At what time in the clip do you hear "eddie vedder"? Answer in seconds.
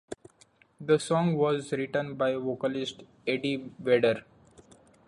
3.27-4.25